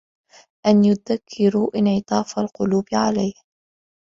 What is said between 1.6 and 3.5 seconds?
انْعِطَافَ الْقُلُوبِ عَلَيْهِ